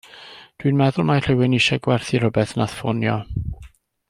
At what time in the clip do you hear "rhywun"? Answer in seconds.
1.25-1.55